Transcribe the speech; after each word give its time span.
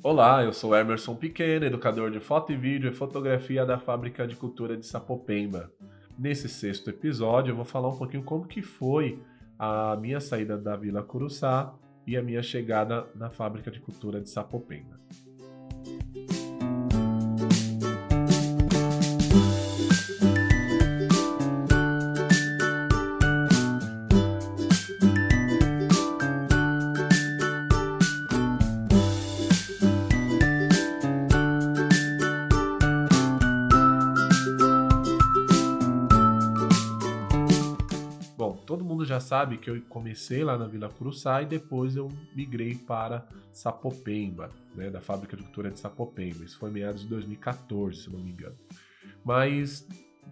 Olá, 0.00 0.44
eu 0.44 0.52
sou 0.52 0.76
Emerson 0.76 1.16
Pequeno, 1.16 1.64
educador 1.64 2.12
de 2.12 2.20
foto 2.20 2.52
e 2.52 2.56
vídeo 2.56 2.88
e 2.88 2.94
fotografia 2.94 3.66
da 3.66 3.80
Fábrica 3.80 4.28
de 4.28 4.36
Cultura 4.36 4.76
de 4.76 4.86
Sapopemba. 4.86 5.72
Nesse 6.16 6.48
sexto 6.48 6.88
episódio 6.88 7.50
eu 7.50 7.56
vou 7.56 7.64
falar 7.64 7.88
um 7.88 7.98
pouquinho 7.98 8.22
como 8.22 8.46
que 8.46 8.62
foi 8.62 9.20
a 9.58 9.96
minha 9.96 10.20
saída 10.20 10.56
da 10.56 10.76
Vila 10.76 11.02
Curuçá 11.02 11.74
e 12.06 12.16
a 12.16 12.22
minha 12.22 12.44
chegada 12.44 13.08
na 13.12 13.28
Fábrica 13.28 13.72
de 13.72 13.80
Cultura 13.80 14.20
de 14.20 14.30
Sapopemba. 14.30 15.00
Sabe 39.20 39.58
que 39.58 39.70
eu 39.70 39.80
comecei 39.88 40.44
lá 40.44 40.56
na 40.56 40.66
Vila 40.66 40.88
Curuçá 40.88 41.42
e 41.42 41.46
depois 41.46 41.96
eu 41.96 42.08
migrei 42.34 42.74
para 42.74 43.26
Sapopemba, 43.52 44.50
né, 44.74 44.90
da 44.90 45.00
fábrica 45.00 45.36
de 45.36 45.42
cultura 45.42 45.70
de 45.70 45.78
Sapopemba. 45.78 46.44
Isso 46.44 46.58
foi 46.58 46.70
meados 46.70 47.02
de 47.02 47.08
2014, 47.08 48.02
se 48.02 48.10
não 48.10 48.20
me 48.20 48.30
engano. 48.30 48.56
Mas 49.24 49.86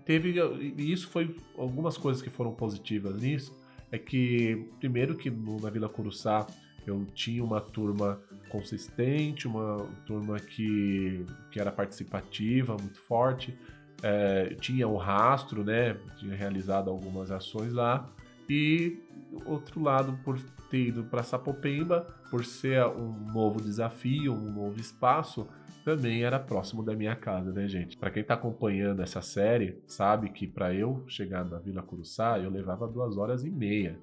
teve 0.05 0.35
isso 0.79 1.09
foi 1.09 1.37
algumas 1.57 1.97
coisas 1.97 2.23
que 2.23 2.31
foram 2.31 2.53
positivas 2.53 3.21
nisso 3.21 3.55
é 3.91 3.99
que 3.99 4.69
primeiro 4.79 5.17
que 5.17 5.31
no, 5.31 5.61
na 5.61 5.71
Vila 5.71 5.89
Curuçá 5.89 6.47
eu 6.87 7.05
tinha 7.15 7.43
uma 7.43 7.61
turma 7.61 8.21
consistente, 8.49 9.49
uma 9.49 9.89
turma 10.07 10.39
que, 10.39 11.25
que 11.51 11.59
era 11.59 11.73
participativa, 11.73 12.77
muito 12.77 13.01
forte. 13.01 13.59
É, 14.03 14.55
tinha 14.61 14.87
o 14.87 14.97
rastro, 14.97 15.65
né? 15.65 15.97
Tinha 16.19 16.35
realizado 16.37 16.89
algumas 16.89 17.31
ações 17.33 17.73
lá. 17.73 18.09
E 18.49 18.99
outro 19.45 19.83
lado, 19.83 20.19
por 20.25 20.41
ter 20.71 20.89
ido 20.89 21.05
para 21.05 21.23
Sapopemba, 21.23 22.07
por 22.31 22.45
ser 22.45 22.85
um 22.87 23.13
novo 23.33 23.61
desafio, 23.61 24.33
um 24.33 24.53
novo 24.53 24.81
espaço, 24.81 25.49
também 25.85 26.25
era 26.25 26.41
próximo 26.41 26.83
da 26.83 26.97
minha 26.97 27.15
casa, 27.15 27.53
né, 27.53 27.69
gente? 27.69 27.97
Para 27.97 28.11
quem 28.11 28.23
está 28.23 28.35
acompanhando 28.35 29.03
essa 29.03 29.23
série, 29.23 29.81
sabe 29.87 30.31
que 30.31 30.47
para 30.47 30.75
eu 30.75 31.05
chegar 31.07 31.45
na 31.45 31.59
Vila 31.59 31.83
Curuçá, 31.83 32.39
eu 32.41 32.51
levava 32.51 32.89
duas 32.89 33.17
horas 33.17 33.45
e 33.45 33.51
meia. 33.51 33.99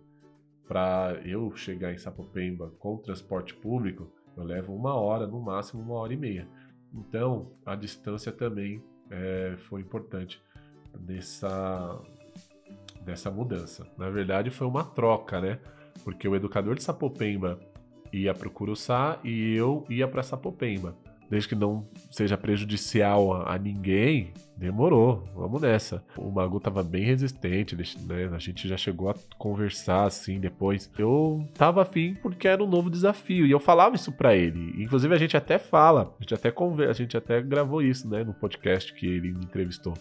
Para 0.65 1.19
eu 1.25 1.53
chegar 1.57 1.91
em 1.93 1.97
Sapopemba 1.97 2.71
com 2.79 2.97
transporte 2.97 3.53
público, 3.53 4.09
eu 4.37 4.45
levo 4.45 4.73
uma 4.73 4.93
hora, 4.95 5.27
no 5.27 5.41
máximo 5.41 5.83
uma 5.83 5.95
hora 5.95 6.13
e 6.13 6.17
meia. 6.17 6.47
Então, 6.93 7.51
a 7.65 7.75
distância 7.75 8.31
também 8.31 8.81
é, 9.09 9.55
foi 9.67 9.81
importante 9.81 10.41
nessa, 10.99 12.01
dessa 13.03 13.29
mudança. 13.29 13.85
Na 13.97 14.09
verdade, 14.09 14.49
foi 14.49 14.67
uma 14.67 14.83
troca, 14.83 15.39
né? 15.39 15.59
Porque 16.03 16.27
o 16.27 16.35
educador 16.35 16.75
de 16.75 16.83
Sapopemba 16.83 17.59
ia 18.11 18.33
para 18.33 18.47
o 18.47 18.51
Curuçá 18.51 19.19
e 19.23 19.55
eu 19.55 19.85
ia 19.89 20.07
para 20.07 20.23
Sapopemba. 20.23 20.95
Desde 21.29 21.49
que 21.49 21.55
não 21.55 21.83
seja 22.11 22.37
prejudicial 22.37 23.47
a, 23.47 23.57
ninguém, 23.57 24.33
demorou, 24.55 25.27
vamos 25.35 25.61
nessa. 25.61 26.03
O 26.15 26.29
Magu 26.29 26.59
tava 26.59 26.83
bem 26.83 27.03
resistente, 27.03 27.75
né? 27.75 28.29
A 28.31 28.37
gente 28.37 28.67
já 28.67 28.77
chegou 28.77 29.09
a 29.09 29.15
conversar 29.37 30.05
assim 30.05 30.39
depois. 30.39 30.91
Eu 30.95 31.47
tava 31.55 31.81
afim 31.81 32.13
porque 32.21 32.47
era 32.47 32.63
um 32.63 32.67
novo 32.67 32.89
desafio 32.89 33.47
e 33.47 33.51
eu 33.51 33.59
falava 33.59 33.95
isso 33.95 34.11
para 34.11 34.35
ele. 34.35 34.83
Inclusive 34.83 35.15
a 35.15 35.17
gente 35.17 35.35
até 35.35 35.57
fala, 35.57 36.13
a 36.19 36.21
gente 36.21 36.35
até 36.35 36.51
conversa, 36.51 36.91
a 36.91 37.03
gente 37.03 37.17
até 37.17 37.41
gravou 37.41 37.81
isso, 37.81 38.07
né, 38.07 38.23
no 38.23 38.33
podcast 38.33 38.93
que 38.93 39.07
ele 39.07 39.31
me 39.31 39.43
entrevistou. 39.43 39.95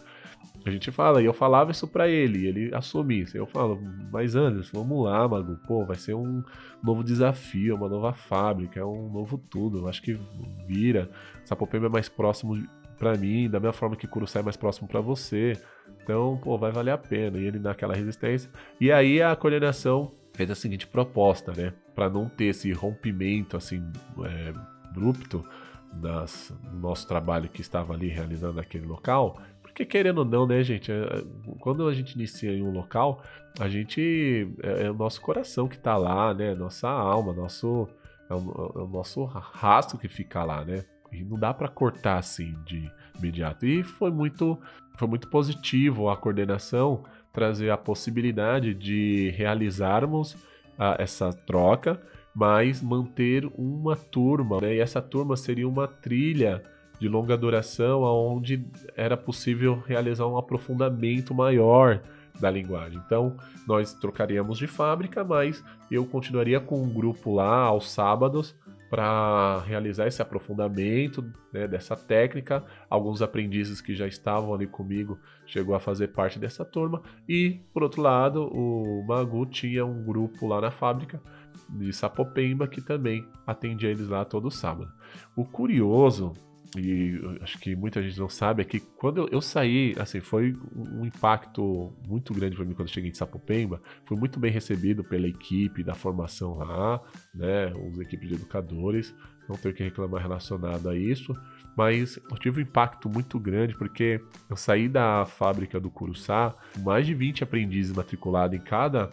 A 0.65 0.71
gente 0.71 0.91
fala, 0.91 1.21
e 1.21 1.25
eu 1.25 1.33
falava 1.33 1.73
isso 1.73 1.89
para 1.89 2.09
ele, 2.09 2.47
ele 2.47 2.75
assume 2.75 3.21
isso. 3.21 3.37
Eu 3.37 3.47
falo, 3.47 3.81
mas 4.13 4.37
Anderson, 4.37 4.79
vamos 4.79 5.05
lá, 5.05 5.27
Magu, 5.27 5.57
pô, 5.67 5.85
vai 5.85 5.97
ser 5.97 6.15
um 6.15 6.43
novo 6.83 7.03
desafio, 7.03 7.75
uma 7.75 7.89
nova 7.89 8.13
fábrica, 8.13 8.79
é 8.79 8.85
um 8.85 9.11
novo 9.11 9.39
tudo. 9.39 9.79
Eu 9.79 9.89
acho 9.89 10.01
que 10.03 10.19
vira. 10.67 11.11
Sapopemba 11.45 11.87
é 11.87 11.91
mais 11.91 12.09
próximo 12.09 12.63
para 12.99 13.17
mim, 13.17 13.51
da 13.51 13.59
mesma 13.59 13.73
forma 13.73 13.97
que 13.97 14.07
Curuçá 14.07 14.39
é 14.39 14.43
mais 14.43 14.57
próximo 14.57 14.87
para 14.87 15.01
você. 15.01 15.61
Então, 16.03 16.39
pô, 16.43 16.57
vai 16.57 16.71
valer 16.71 16.93
a 16.93 16.99
pena. 16.99 17.39
E 17.39 17.45
ele 17.45 17.59
naquela 17.59 17.95
resistência. 17.95 18.51
E 18.81 18.93
aí 18.93 19.21
a 19.21 19.35
coordenação 19.35 20.13
fez 20.33 20.51
a 20.51 20.55
seguinte 20.55 20.87
proposta, 20.87 21.53
né? 21.53 21.73
Para 21.95 22.09
não 22.09 22.29
ter 22.29 22.47
esse 22.47 22.73
rompimento 22.73 23.57
assim 23.57 23.83
é, 24.25 24.53
abrupto 24.89 25.45
do 25.93 26.79
nosso 26.81 27.07
trabalho 27.07 27.49
que 27.49 27.61
estava 27.61 27.93
ali 27.93 28.09
realizando 28.09 28.55
naquele 28.55 28.87
local, 28.87 29.39
porque 29.73 29.87
querendo 29.87 30.19
ou 30.19 30.25
não, 30.25 30.47
né, 30.47 30.63
gente, 30.63 30.93
é, 30.93 31.25
quando 31.59 31.89
a 31.89 31.95
gente 31.95 32.15
inicia 32.15 32.53
em 32.53 32.63
um 32.63 32.71
local, 32.71 33.23
a 33.59 33.69
gente 33.69 34.47
é, 34.63 34.85
é 34.85 34.91
o 34.91 34.95
nosso 34.95 35.21
coração 35.21 35.67
que 35.67 35.77
está 35.77 35.97
lá, 35.97 36.35
né, 36.35 36.55
nossa 36.55 36.89
alma, 36.89 37.33
nosso 37.33 37.89
é 38.29 38.35
o, 38.35 38.73
é 38.77 38.79
o, 38.81 38.87
nosso 38.87 39.25
rastro 39.25 39.99
que 39.99 40.09
fica 40.09 40.45
lá, 40.45 40.65
né? 40.65 40.85
E 41.11 41.25
não 41.25 41.39
dá 41.39 41.53
para 41.53 41.69
cortar 41.69 42.19
assim 42.19 42.55
de 42.67 42.91
imediato. 43.19 43.67
E 43.67 43.83
foi 43.83 44.11
muito 44.11 44.59
foi 44.97 45.09
muito 45.09 45.29
positivo 45.29 46.11
a 46.11 46.17
coordenação 46.17 47.05
trazer 47.33 47.71
a 47.71 47.79
possibilidade 47.79 48.75
de 48.75 49.31
realizarmos 49.37 50.37
a, 50.79 50.97
essa 50.99 51.33
troca, 51.33 52.01
mas 52.35 52.83
manter 52.83 53.51
uma 53.57 53.97
turma, 53.97 54.61
né? 54.61 54.75
E 54.75 54.81
essa 54.81 55.01
turma 55.01 55.35
seria 55.37 55.67
uma 55.67 55.89
trilha 55.89 56.63
de 57.03 57.09
longa 57.09 57.37
duração, 57.37 58.03
onde 58.03 58.65
era 58.97 59.17
possível 59.17 59.83
realizar 59.85 60.25
um 60.29 60.37
aprofundamento 60.37 61.35
maior 61.35 62.01
da 62.39 62.49
linguagem. 62.49 63.03
Então, 63.05 63.37
nós 63.67 63.93
trocaríamos 63.93 64.57
de 64.57 64.69
fábrica, 64.69 65.25
mas 65.25 65.65
eu 65.91 66.07
continuaria 66.07 66.61
com 66.61 66.81
um 66.81 66.89
grupo 66.89 67.35
lá 67.35 67.57
aos 67.57 67.91
sábados 67.91 68.55
para 68.89 69.59
realizar 69.67 70.07
esse 70.07 70.23
aprofundamento 70.23 71.25
né, 71.53 71.67
dessa 71.67 71.97
técnica. 71.97 72.63
Alguns 72.89 73.21
aprendizes 73.21 73.81
que 73.81 73.97
já 73.97 74.07
estavam 74.07 74.55
ali 74.55 74.69
comigo 74.69 75.19
chegou 75.45 75.75
a 75.75 75.81
fazer 75.81 76.09
parte 76.09 76.39
dessa 76.39 76.65
turma. 76.65 77.03
E, 77.29 77.63
por 77.75 77.83
outro 77.83 78.01
lado, 78.01 78.45
o 78.45 79.05
Magu 79.09 79.45
tinha 79.47 79.85
um 79.85 80.05
grupo 80.05 80.47
lá 80.47 80.61
na 80.61 80.71
fábrica 80.71 81.21
de 81.69 81.93
Sapopemba 81.93 82.69
que 82.69 82.81
também 82.81 83.27
atendia 83.45 83.91
eles 83.91 84.07
lá 84.07 84.25
todo 84.25 84.53
sábado. 84.53 84.93
O 85.35 85.45
curioso 85.45 86.33
e 86.77 87.21
acho 87.43 87.59
que 87.59 87.77
muita 87.77 88.03
gente 88.03 88.19
não 88.19 88.31
sabe, 88.31 88.63
é 88.63 88.65
que 88.65 88.81
quando 88.81 89.19
eu, 89.19 89.29
eu 89.29 89.41
saí, 89.43 89.95
assim, 89.99 90.21
foi 90.21 90.57
um 90.75 91.05
impacto 91.05 91.93
muito 92.07 92.33
grande 92.33 92.57
para 92.57 92.65
mim 92.65 92.73
quando 92.73 92.89
cheguei 92.89 93.11
em 93.11 93.15
Sapopemba. 93.15 93.83
Fui 94.07 94.17
muito 94.17 94.41
bem 94.41 94.51
recebido 94.51 95.05
pela 95.05 95.29
equipe 95.29 95.83
da 95.85 95.95
formação 95.95 96.57
lá, 96.57 97.01
né, 97.35 97.73
os 97.75 97.99
equipes 97.99 98.29
de 98.29 98.37
educadores, 98.37 99.15
não 99.49 99.57
tenho 99.57 99.75
que 99.75 99.83
reclamar 99.83 100.23
relacionado 100.23 100.89
a 100.89 100.97
isso, 100.97 101.35
mas 101.77 102.19
eu 102.31 102.39
tive 102.39 102.61
um 102.61 102.63
impacto 102.63 103.09
muito 103.09 103.39
grande 103.39 103.75
porque 103.75 104.21
eu 104.49 104.57
saí 104.57 104.89
da 104.89 105.27
fábrica 105.27 105.79
do 105.79 105.91
Curuçá 105.91 106.55
com 106.75 106.81
mais 106.81 107.07
de 107.07 107.15
20 107.15 107.45
aprendizes 107.45 107.95
matriculados 107.95 108.57
em 108.57 108.63
cada 108.63 109.11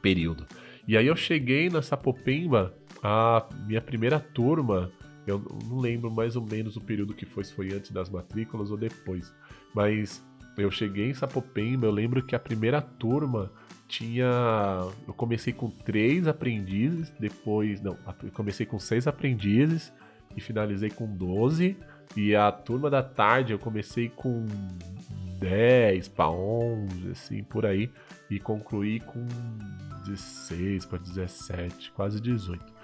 período. 0.00 0.46
E 0.86 0.96
aí 0.96 1.06
eu 1.06 1.16
cheguei 1.16 1.68
na 1.68 1.82
Sapopemba, 1.82 2.74
a 3.02 3.46
minha 3.66 3.80
primeira 3.80 4.18
turma 4.18 4.90
eu 5.30 5.42
não 5.68 5.78
lembro 5.78 6.10
mais 6.10 6.36
ou 6.36 6.44
menos 6.44 6.76
o 6.76 6.80
período 6.80 7.14
que 7.14 7.26
foi, 7.26 7.44
se 7.44 7.52
foi 7.52 7.72
antes 7.72 7.90
das 7.90 8.08
matrículas 8.08 8.70
ou 8.70 8.76
depois. 8.76 9.32
Mas 9.74 10.24
eu 10.56 10.70
cheguei 10.70 11.10
em 11.10 11.14
Sapopemba, 11.14 11.86
eu 11.86 11.90
lembro 11.90 12.22
que 12.22 12.34
a 12.34 12.38
primeira 12.38 12.80
turma 12.80 13.50
tinha. 13.86 14.26
Eu 15.06 15.14
comecei 15.14 15.52
com 15.52 15.70
três 15.70 16.26
aprendizes, 16.28 17.10
depois. 17.18 17.80
Não, 17.80 17.96
eu 18.22 18.30
comecei 18.32 18.66
com 18.66 18.78
seis 18.78 19.06
aprendizes 19.06 19.92
e 20.36 20.40
finalizei 20.40 20.90
com 20.90 21.06
12. 21.06 21.76
E 22.16 22.34
a 22.34 22.50
turma 22.50 22.90
da 22.90 23.02
tarde 23.02 23.52
eu 23.52 23.58
comecei 23.58 24.08
com 24.08 24.46
10 25.38 26.08
para 26.08 26.30
11, 26.30 27.10
assim, 27.10 27.42
por 27.42 27.64
aí. 27.64 27.90
E 28.30 28.38
concluí 28.38 29.00
com 29.00 29.26
16 30.06 30.84
para 30.86 30.98
17, 30.98 31.92
quase 31.92 32.20
18. 32.20 32.77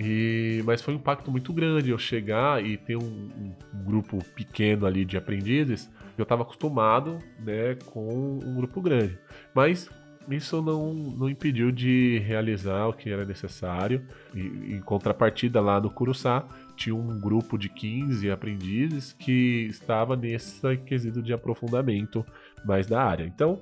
E, 0.00 0.62
mas 0.64 0.80
foi 0.80 0.94
um 0.94 0.96
impacto 0.96 1.28
muito 1.28 1.52
grande 1.52 1.90
eu 1.90 1.98
chegar 1.98 2.64
e 2.64 2.76
ter 2.76 2.96
um, 2.96 3.02
um, 3.02 3.52
grupo 3.84 4.24
pequeno 4.32 4.86
ali 4.86 5.04
de 5.04 5.16
aprendizes. 5.16 5.90
Eu 6.16 6.22
estava 6.22 6.42
acostumado 6.42 7.18
né, 7.40 7.74
com 7.86 8.38
um 8.40 8.54
grupo 8.54 8.80
grande. 8.80 9.18
Mas 9.52 9.90
isso 10.30 10.62
não, 10.62 10.94
não 10.94 11.28
impediu 11.28 11.72
de 11.72 12.22
realizar 12.24 12.86
o 12.86 12.92
que 12.92 13.10
era 13.10 13.24
necessário. 13.24 14.06
E, 14.32 14.76
em 14.76 14.80
contrapartida, 14.80 15.60
lá 15.60 15.80
no 15.80 15.90
Curuçá, 15.90 16.46
tinha 16.76 16.94
um 16.94 17.18
grupo 17.18 17.58
de 17.58 17.68
15 17.68 18.30
aprendizes 18.30 19.12
que 19.12 19.66
estava 19.68 20.14
nesse 20.14 20.76
quesito 20.76 21.20
de 21.20 21.32
aprofundamento 21.32 22.24
mais 22.64 22.86
da 22.86 23.02
área. 23.02 23.24
Então, 23.24 23.60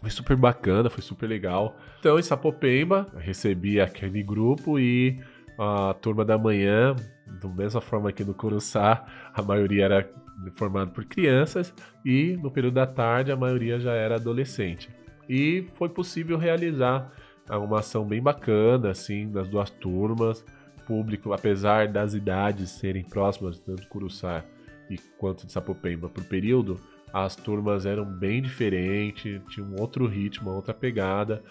foi 0.00 0.10
super 0.10 0.36
bacana, 0.36 0.88
foi 0.88 1.02
super 1.02 1.26
legal. 1.26 1.76
Então, 1.98 2.18
em 2.18 2.22
Sapopemba, 2.22 3.06
recebi 3.18 3.78
aquele 3.78 4.22
grupo 4.22 4.78
e 4.78 5.20
a 5.58 5.92
turma 5.94 6.24
da 6.24 6.38
manhã 6.38 6.94
Da 7.42 7.48
mesma 7.48 7.80
forma 7.80 8.12
que 8.12 8.24
no 8.24 8.32
Curuçá, 8.32 9.04
a 9.34 9.42
maioria 9.42 9.84
era 9.84 10.10
formada 10.54 10.90
por 10.90 11.04
crianças 11.04 11.74
e 12.04 12.38
no 12.40 12.50
período 12.50 12.74
da 12.74 12.86
tarde 12.86 13.32
a 13.32 13.36
maioria 13.36 13.78
já 13.80 13.92
era 13.92 14.14
adolescente. 14.14 14.88
E 15.28 15.66
foi 15.74 15.88
possível 15.88 16.38
realizar 16.38 17.12
uma 17.50 17.80
ação 17.80 18.06
bem 18.06 18.22
bacana, 18.22 18.90
assim, 18.90 19.30
das 19.30 19.48
duas 19.48 19.70
turmas. 19.70 20.44
Público, 20.86 21.34
apesar 21.34 21.88
das 21.88 22.14
idades 22.14 22.70
serem 22.70 23.04
próximas, 23.04 23.58
tanto 23.58 23.86
Curuçá 23.88 24.42
e 24.88 24.96
quanto 25.18 25.46
de 25.46 25.52
Sapopemba, 25.52 26.08
por 26.08 26.24
período, 26.24 26.80
as 27.12 27.36
turmas 27.36 27.84
eram 27.84 28.06
bem 28.06 28.40
diferentes, 28.40 29.40
tinha 29.50 29.66
um 29.66 29.78
outro 29.78 30.06
ritmo, 30.06 30.50
outra 30.50 30.72
pegada. 30.72 31.42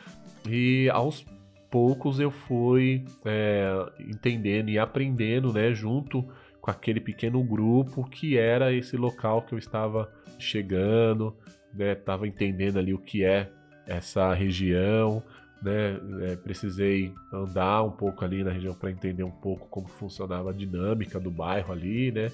E 0.47 0.89
aos 0.89 1.23
poucos 1.69 2.19
eu 2.19 2.31
fui 2.31 3.05
é, 3.25 3.67
entendendo 3.99 4.69
e 4.69 4.79
aprendendo, 4.79 5.53
né, 5.53 5.73
junto 5.73 6.25
com 6.61 6.71
aquele 6.71 6.99
pequeno 6.99 7.43
grupo 7.43 8.03
que 8.03 8.37
era 8.37 8.73
esse 8.73 8.97
local 8.97 9.41
que 9.41 9.53
eu 9.53 9.59
estava 9.59 10.11
chegando, 10.39 11.35
né, 11.73 11.93
estava 11.93 12.27
entendendo 12.27 12.77
ali 12.77 12.93
o 12.93 12.99
que 12.99 13.23
é 13.23 13.49
essa 13.85 14.33
região, 14.33 15.23
né, 15.61 15.99
é, 16.21 16.35
precisei 16.35 17.13
andar 17.31 17.83
um 17.83 17.91
pouco 17.91 18.23
ali 18.23 18.43
na 18.43 18.51
região 18.51 18.73
para 18.73 18.91
entender 18.91 19.23
um 19.23 19.31
pouco 19.31 19.67
como 19.67 19.87
funcionava 19.87 20.49
a 20.51 20.53
dinâmica 20.53 21.19
do 21.19 21.31
bairro 21.31 21.71
ali, 21.71 22.11
né, 22.11 22.31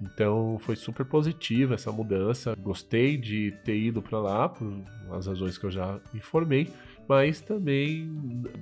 então 0.00 0.58
foi 0.60 0.76
super 0.76 1.06
positiva 1.06 1.74
essa 1.74 1.90
mudança. 1.90 2.54
Gostei 2.56 3.16
de 3.16 3.52
ter 3.64 3.76
ido 3.76 4.02
para 4.02 4.18
lá 4.18 4.48
por 4.48 4.70
as 5.10 5.26
razões 5.26 5.56
que 5.56 5.64
eu 5.64 5.70
já 5.70 5.98
informei, 6.14 6.68
mas 7.08 7.40
também 7.40 8.10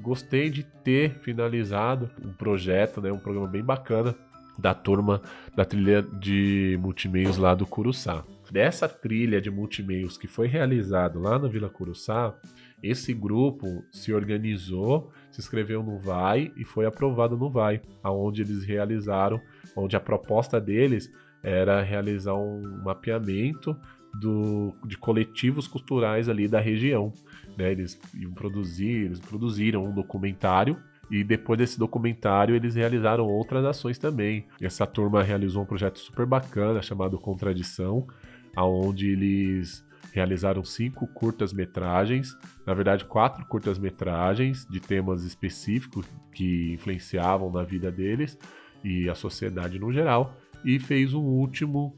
gostei 0.03 0.51
de 0.51 0.63
ter 0.63 1.19
finalizado 1.21 2.11
um 2.25 2.33
projeto, 2.33 3.01
né, 3.01 3.11
um 3.11 3.19
programa 3.19 3.49
bem 3.49 3.63
bacana 3.63 4.15
da 4.59 4.75
turma 4.75 5.21
da 5.55 5.65
trilha 5.65 6.03
de 6.03 6.79
multimeios 6.81 7.37
lá 7.37 7.55
do 7.55 7.67
Curuçá. 7.67 8.25
Dessa 8.51 8.89
trilha 8.89 9.41
de 9.41 9.51
multimeios 9.51 10.17
que 10.17 10.29
foi 10.29 10.47
realizado 10.47 11.19
lá 11.19 11.39
na 11.39 11.49
Vila 11.49 11.69
Curuçá, 11.69 12.35
esse 12.83 13.13
grupo 13.13 13.85
se 13.91 14.13
organizou, 14.13 15.11
se 15.31 15.41
inscreveu 15.41 15.83
no 15.83 15.99
VAI 15.99 16.53
e 16.57 16.65
foi 16.65 16.87
aprovado 16.87 17.37
no 17.37 17.51
VAI, 17.51 17.81
aonde 18.03 18.43
eles 18.43 18.63
realizaram, 18.63 19.41
onde 19.75 19.97
a 19.97 20.01
proposta 20.01 20.61
deles 20.61 21.11
era 21.43 21.83
realizar 21.83 22.35
um 22.35 22.83
mapeamento 22.83 23.77
do, 24.21 24.75
de 24.85 24.97
coletivos 24.97 25.67
culturais 25.67 26.29
ali 26.29 26.49
da 26.49 26.61
região. 26.61 27.13
Né? 27.57 27.73
Eles 27.73 28.01
iam 28.15 28.33
produzir, 28.33 29.05
eles 29.05 29.21
produziram 29.21 29.85
um 29.85 29.93
documentário 29.93 30.77
e 31.11 31.23
depois 31.23 31.59
desse 31.59 31.79
documentário 31.79 32.55
eles 32.55 32.75
realizaram 32.75 33.27
outras 33.27 33.65
ações 33.65 33.99
também. 33.99 34.47
Essa 34.61 34.87
turma 34.87 35.23
realizou 35.23 35.63
um 35.63 35.67
projeto 35.67 35.99
super 35.99 36.27
bacana 36.27 36.81
chamado 36.83 37.19
Contradição, 37.19 38.07
aonde 38.57 39.11
eles 39.11 39.85
realizaram 40.13 40.65
cinco 40.65 41.07
curtas-metragens, 41.09 42.37
na 42.65 42.73
verdade 42.73 43.05
quatro 43.05 43.45
curtas-metragens 43.47 44.67
de 44.71 44.79
temas 44.79 45.25
específicos 45.25 46.07
que 46.33 46.73
influenciavam 46.75 47.51
na 47.51 47.65
vida 47.65 47.91
deles 47.91 48.39
e 48.83 49.09
a 49.09 49.15
sociedade 49.15 49.79
no 49.79 49.93
geral 49.93 50.37
e 50.65 50.79
fez 50.79 51.13
um 51.13 51.23
último 51.23 51.97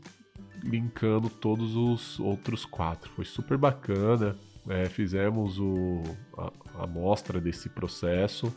linkando 0.66 1.30
todos 1.30 1.76
os 1.76 2.18
outros 2.20 2.64
quatro. 2.64 3.10
Foi 3.12 3.24
super 3.24 3.56
bacana. 3.56 4.36
É, 4.68 4.86
fizemos 4.86 5.58
o, 5.60 6.02
a, 6.76 6.86
mostra 6.86 7.40
desse 7.40 7.68
processo 7.68 8.52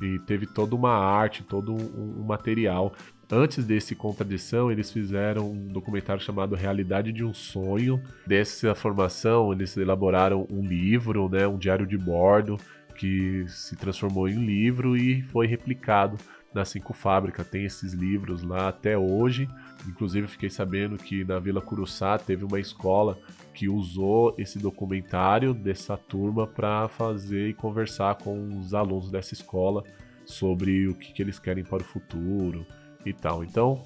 e 0.00 0.18
teve 0.20 0.46
toda 0.46 0.74
uma 0.74 0.92
arte, 0.92 1.42
todo 1.42 1.72
um, 1.72 2.20
um, 2.20 2.24
material. 2.24 2.94
Antes 3.30 3.64
desse 3.64 3.94
Contradição, 3.94 4.72
eles 4.72 4.90
fizeram 4.90 5.52
um 5.52 5.68
documentário 5.68 6.22
chamado 6.22 6.54
Realidade 6.54 7.12
de 7.12 7.22
um 7.22 7.34
Sonho. 7.34 8.02
Dessa 8.26 8.74
formação, 8.74 9.52
eles 9.52 9.76
elaboraram 9.76 10.46
um 10.50 10.66
livro, 10.66 11.28
né, 11.28 11.46
um 11.46 11.58
diário 11.58 11.86
de 11.86 11.98
bordo, 11.98 12.58
que 12.96 13.44
se 13.46 13.76
transformou 13.76 14.28
em 14.28 14.44
livro 14.44 14.96
e 14.96 15.22
foi 15.22 15.46
replicado 15.46 16.16
na 16.52 16.64
Cinco 16.64 16.92
Fábrica. 16.92 17.44
Tem 17.44 17.64
esses 17.64 17.92
livros 17.92 18.42
lá 18.42 18.68
até 18.68 18.96
hoje. 18.96 19.48
Inclusive, 19.86 20.26
fiquei 20.26 20.50
sabendo 20.50 20.96
que 20.96 21.24
na 21.24 21.38
Vila 21.38 21.60
Curuçá 21.60 22.18
teve 22.18 22.44
uma 22.44 22.60
escola 22.60 23.18
que 23.54 23.68
usou 23.68 24.34
esse 24.38 24.58
documentário 24.58 25.54
dessa 25.54 25.96
turma 25.96 26.46
para 26.46 26.88
fazer 26.88 27.48
e 27.48 27.54
conversar 27.54 28.16
com 28.16 28.58
os 28.58 28.74
alunos 28.74 29.10
dessa 29.10 29.34
escola 29.34 29.84
sobre 30.24 30.88
o 30.88 30.94
que, 30.94 31.12
que 31.12 31.22
eles 31.22 31.38
querem 31.38 31.64
para 31.64 31.82
o 31.82 31.86
futuro 31.86 32.66
e 33.04 33.12
tal. 33.12 33.42
Então, 33.42 33.82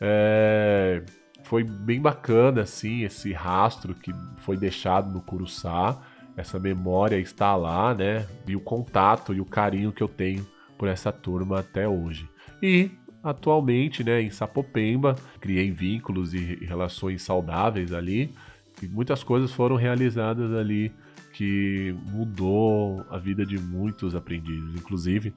é, 0.00 1.02
foi 1.44 1.64
bem 1.64 2.00
bacana 2.00 2.62
assim 2.62 3.02
esse 3.02 3.32
rastro 3.32 3.94
que 3.94 4.12
foi 4.38 4.56
deixado 4.56 5.12
no 5.12 5.20
Curuçá. 5.20 5.98
Essa 6.36 6.58
memória 6.58 7.18
está 7.18 7.56
lá, 7.56 7.92
né? 7.94 8.26
E 8.46 8.54
o 8.54 8.60
contato 8.60 9.34
e 9.34 9.40
o 9.40 9.44
carinho 9.44 9.92
que 9.92 10.02
eu 10.02 10.08
tenho 10.08 10.46
por 10.78 10.88
essa 10.88 11.12
turma 11.12 11.60
até 11.60 11.88
hoje. 11.88 12.28
E 12.62 12.90
atualmente, 13.22 14.04
né, 14.04 14.22
em 14.22 14.30
Sapopemba, 14.30 15.16
criei 15.40 15.70
vínculos 15.70 16.32
e 16.32 16.64
relações 16.64 17.22
saudáveis 17.22 17.92
ali, 17.92 18.32
e 18.82 18.86
muitas 18.86 19.24
coisas 19.24 19.52
foram 19.52 19.76
realizadas 19.76 20.52
ali 20.52 20.92
que 21.32 21.94
mudou 22.06 23.04
a 23.10 23.18
vida 23.18 23.44
de 23.44 23.58
muitos 23.58 24.14
aprendizes. 24.14 24.74
Inclusive, 24.74 25.34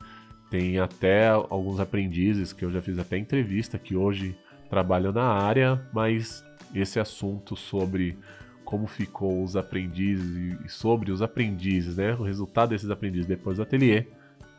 tem 0.49 0.79
até 0.79 1.29
alguns 1.29 1.79
aprendizes 1.79 2.53
que 2.53 2.63
eu 2.63 2.71
já 2.71 2.81
fiz 2.81 2.99
até 2.99 3.17
entrevista 3.17 3.79
que 3.79 3.95
hoje 3.95 4.35
trabalham 4.69 5.11
na 5.11 5.23
área, 5.23 5.81
mas 5.93 6.45
esse 6.73 6.99
assunto 6.99 7.55
sobre 7.55 8.17
como 8.63 8.87
ficou 8.87 9.43
os 9.43 9.55
aprendizes 9.55 10.59
e 10.63 10.69
sobre 10.69 11.11
os 11.11 11.21
aprendizes, 11.21 11.97
né, 11.97 12.13
o 12.13 12.23
resultado 12.23 12.69
desses 12.69 12.89
aprendizes 12.89 13.27
depois 13.27 13.57
do 13.57 13.63
ateliê, 13.63 14.05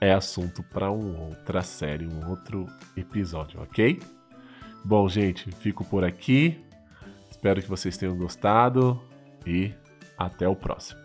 é 0.02 0.12
assunto 0.12 0.64
para 0.64 0.90
uma 0.90 1.26
outra 1.26 1.62
série, 1.62 2.08
um 2.08 2.28
outro 2.28 2.66
episódio, 2.96 3.62
ok? 3.62 4.00
Bom, 4.84 5.08
gente, 5.08 5.48
fico 5.52 5.84
por 5.84 6.02
aqui. 6.02 6.60
Espero 7.30 7.62
que 7.62 7.68
vocês 7.68 7.96
tenham 7.96 8.16
gostado 8.16 9.00
e 9.46 9.72
até 10.18 10.48
o 10.48 10.56
próximo. 10.56 11.01